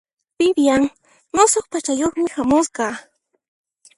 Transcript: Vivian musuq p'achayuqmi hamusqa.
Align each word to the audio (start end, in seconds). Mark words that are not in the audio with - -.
Vivian 0.39 0.83
musuq 1.35 1.65
p'achayuqmi 1.71 2.25
hamusqa. 2.35 2.87